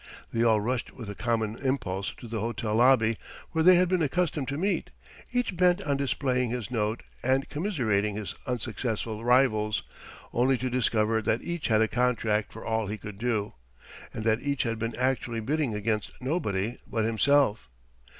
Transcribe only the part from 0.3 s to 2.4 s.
They all rushed with a common impulse to the